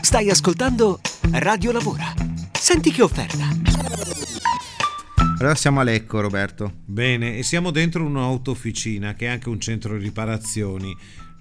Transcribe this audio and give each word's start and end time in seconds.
Stai 0.00 0.30
ascoltando 0.30 1.00
Radio 1.32 1.70
Lavora. 1.70 2.14
Senti 2.50 2.90
che 2.90 3.02
offerta. 3.02 3.46
Allora 5.38 5.54
siamo 5.54 5.80
a 5.80 5.82
Lecco, 5.82 6.22
Roberto. 6.22 6.78
Bene, 6.86 7.36
e 7.36 7.42
siamo 7.42 7.70
dentro 7.70 8.02
un'autofficina 8.06 9.12
che 9.12 9.26
è 9.26 9.28
anche 9.28 9.50
un 9.50 9.60
centro 9.60 9.98
riparazioni. 9.98 10.96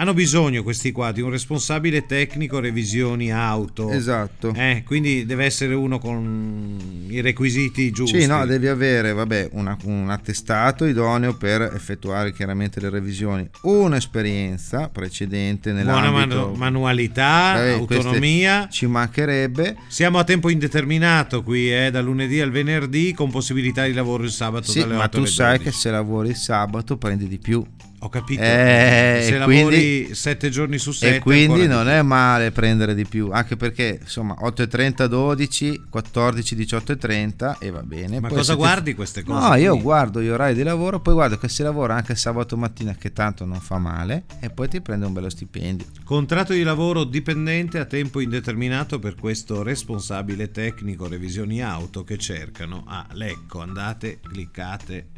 Hanno 0.00 0.14
bisogno 0.14 0.62
questi 0.62 0.92
qua 0.92 1.10
di 1.10 1.20
un 1.20 1.30
responsabile 1.30 2.06
tecnico 2.06 2.60
revisioni 2.60 3.32
auto. 3.32 3.90
Esatto. 3.90 4.52
Eh, 4.54 4.84
quindi 4.86 5.26
deve 5.26 5.44
essere 5.44 5.74
uno 5.74 5.98
con 5.98 6.76
i 7.08 7.20
requisiti 7.20 7.90
giusti. 7.90 8.20
Sì, 8.20 8.26
no, 8.28 8.46
devi 8.46 8.68
avere, 8.68 9.12
vabbè, 9.12 9.48
una- 9.52 9.76
un 9.86 10.08
attestato 10.08 10.84
idoneo 10.84 11.34
per 11.36 11.62
effettuare 11.62 12.32
chiaramente 12.32 12.78
le 12.78 12.90
revisioni, 12.90 13.48
un'esperienza 13.62 14.88
precedente 14.88 15.72
Buona 15.72 16.10
nell'ambito... 16.10 16.36
manu- 16.36 16.56
manualità, 16.56 17.54
queste 17.84 17.94
autonomia. 17.96 18.68
Ci 18.68 18.86
mancherebbe. 18.86 19.76
Siamo 19.88 20.18
a 20.20 20.24
tempo 20.24 20.48
indeterminato 20.48 21.42
qui, 21.42 21.74
eh, 21.74 21.90
da 21.90 22.00
lunedì 22.00 22.40
al 22.40 22.52
venerdì, 22.52 23.12
con 23.12 23.30
possibilità 23.30 23.84
di 23.84 23.92
lavoro 23.92 24.22
il 24.22 24.30
sabato 24.30 24.70
Sì, 24.70 24.84
ma 24.84 25.02
8 25.04 25.18
tu 25.18 25.24
sai 25.24 25.56
12. 25.56 25.64
che 25.64 25.72
se 25.76 25.90
lavori 25.90 26.28
il 26.28 26.36
sabato 26.36 26.96
prendi 26.96 27.26
di 27.26 27.38
più. 27.38 27.64
Ho 28.00 28.08
capito. 28.08 28.40
Eh, 28.42 29.20
se 29.24 29.38
lavori 29.38 29.62
quindi- 29.64 30.14
7 30.14 30.50
giorni 30.50 30.78
su 30.78 30.92
7 30.92 31.16
E 31.16 31.18
quindi 31.18 31.66
non 31.66 31.88
è 31.88 32.00
male 32.02 32.52
prendere 32.52 32.94
di 32.94 33.04
più, 33.04 33.30
anche 33.32 33.56
perché 33.56 33.98
insomma 34.00 34.36
8.30 34.40 35.06
12, 35.06 35.82
14 35.90 36.54
18 36.54 36.92
e 36.92 36.96
30 36.96 37.58
e 37.58 37.70
va 37.70 37.82
bene. 37.82 38.20
Ma 38.20 38.28
Poi 38.28 38.36
cosa 38.36 38.52
ti- 38.52 38.58
guardi 38.58 38.94
queste 38.94 39.24
cose? 39.24 39.48
No, 39.48 39.54
io 39.56 39.80
guardo 39.80 40.20
gli 40.22 40.28
orari 40.28 40.54
di 40.54 40.62
lavoro, 40.62 41.00
poi 41.00 41.14
guardo 41.14 41.38
che 41.38 41.48
si 41.48 41.62
lavora 41.64 41.96
anche 41.96 42.14
sabato 42.14 42.56
mattina 42.56 42.94
che 42.94 43.12
tanto 43.12 43.44
non 43.44 43.58
fa 43.60 43.78
male 43.78 44.24
e 44.40 44.50
poi 44.50 44.68
ti 44.68 44.80
prende 44.80 45.04
un 45.06 45.12
bello 45.12 45.28
stipendio. 45.28 45.86
Contratto 46.04 46.52
di 46.52 46.62
lavoro 46.62 47.02
dipendente 47.02 47.78
a 47.80 47.84
tempo 47.84 48.20
indeterminato 48.20 49.00
per 49.00 49.16
questo 49.16 49.62
responsabile 49.64 50.52
tecnico 50.52 51.08
revisioni 51.08 51.60
auto 51.62 52.04
che 52.04 52.16
cercano 52.16 52.84
a 52.86 53.06
Lecco. 53.12 53.60
Andate, 53.60 54.20
cliccate. 54.20 55.08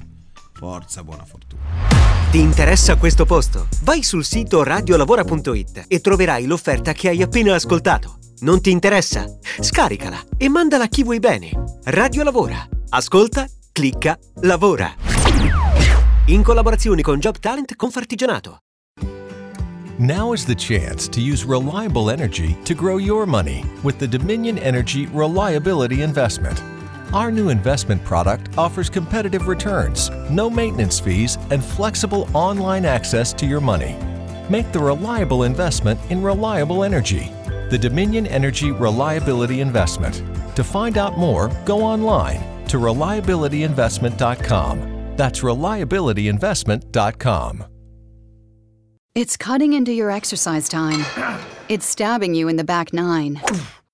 Forza, 0.53 1.03
buona 1.05 1.25
fortuna. 1.25 1.90
Ti 2.31 2.39
interessa 2.39 2.95
questo 2.95 3.25
posto? 3.25 3.67
Vai 3.83 4.05
sul 4.05 4.25
sito 4.25 4.63
radiolavora.it 4.63 5.87
e 5.89 6.01
troverai 6.01 6.47
l'offerta 6.47 6.93
che 6.93 7.09
hai 7.09 7.23
appena 7.23 7.57
ascoltato. 7.57 8.19
Non 8.43 8.61
ti 8.61 8.71
interessa? 8.71 9.27
Scaricala 9.59 10.23
e 10.37 10.49
mandala 10.49 10.85
a 10.85 10.87
chi 10.87 11.03
vuoi 11.03 11.19
bene. 11.19 11.51
Radio 11.87 12.23
Lavora. 12.23 12.65
Ascolta, 12.91 13.49
clicca, 13.73 14.17
lavora. 14.43 14.95
In 16.27 16.45
collaborazione 16.45 17.03
con 17.03 17.19
Job 17.19 17.37
Talent 17.41 17.75
Confartigianato. 17.75 18.59
Now 19.97 20.33
is 20.33 20.45
the 20.45 20.55
chance 20.55 21.09
to 21.09 21.19
use 21.19 21.45
reliable 21.45 22.13
energy 22.13 22.57
to 22.63 22.75
grow 22.75 22.99
your 22.99 23.27
money 23.27 23.65
with 23.83 23.97
the 23.99 24.07
Dominion 24.07 24.57
Energy 24.57 25.09
Reliability 25.13 26.03
Investment. 26.03 26.63
Our 27.13 27.33
new 27.33 27.49
investment 27.49 28.05
product 28.05 28.57
offers 28.57 28.89
competitive 28.89 29.49
returns, 29.49 30.11
no 30.31 30.49
maintenance 30.49 31.01
fees, 31.01 31.39
and 31.51 31.65
flexible 31.65 32.29
online 32.35 32.85
access 32.85 33.33
to 33.33 33.47
your 33.47 33.61
money. 33.61 33.99
Make 34.49 34.71
the 34.71 34.79
reliable 34.79 35.43
investment 35.43 35.99
in 36.09 36.23
reliable 36.23 36.85
energy. 36.85 37.33
The 37.69 37.79
Dominion 37.79 38.29
Energy 38.29 38.71
Reliability 38.71 39.61
Investment. 39.61 40.23
To 40.55 40.63
find 40.63 40.99
out 40.99 41.19
more, 41.19 41.51
go 41.65 41.83
online 41.83 42.65
to 42.67 42.77
reliabilityinvestment.com. 42.77 45.17
That's 45.17 45.41
reliabilityinvestment.com. 45.41 47.65
It's 49.17 49.37
cutting 49.37 49.73
into 49.73 49.93
your 49.93 50.13
exercise 50.13 50.69
time. 50.69 51.05
It's 51.69 51.87
stabbing 51.87 52.37
you 52.37 52.47
in 52.47 52.55
the 52.55 52.63
back 52.63 52.93
nine. 52.93 53.41